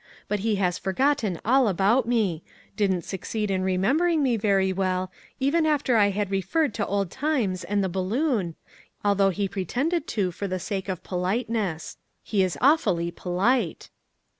[0.27, 2.41] But he has for gotten all about me;
[2.75, 7.11] didn't succeed in remem bering me very well, even after I had referred to old
[7.11, 8.55] times and the balloon,
[9.05, 13.91] although he pre tended to for the sake of politeness; he is aw fully polite."